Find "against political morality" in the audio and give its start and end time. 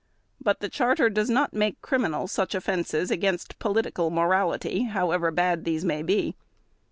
3.11-4.85